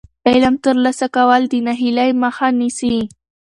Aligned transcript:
علم 0.29 0.55
ترلاسه 0.63 1.07
کول 1.15 1.41
د 1.51 1.53
ناهیلۍ 1.67 2.11
مخه 2.23 2.47
نیسي. 2.59 2.95